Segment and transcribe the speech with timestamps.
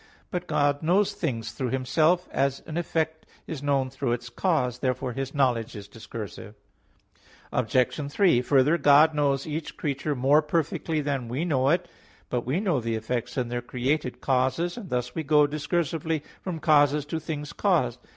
[0.31, 4.79] But God knows things through Himself; as an effect (is known) through its cause.
[4.79, 6.55] Therefore His knowledge is discursive.
[7.53, 8.11] Obj.
[8.11, 11.87] 3: Further, God knows each creature more perfectly than we know it.
[12.31, 16.57] But we know the effects in their created causes; and thus we go discursively from
[16.57, 17.99] causes to things caused.